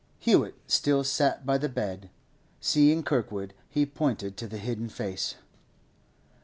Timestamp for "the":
1.59-1.69, 4.47-4.57